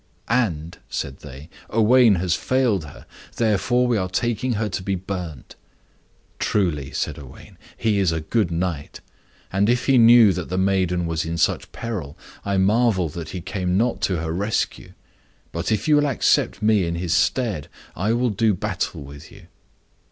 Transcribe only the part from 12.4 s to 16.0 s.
I marvel that he came not to her rescue. But if you